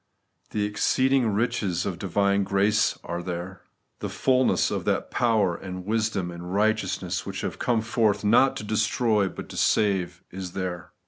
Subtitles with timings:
[0.49, 3.61] The exceeding riches of divine grace are there.
[3.99, 8.63] The fulness of that power and wisdom and righteousness, which have come forth, not to
[8.63, 10.91] destroy, but to save, is there.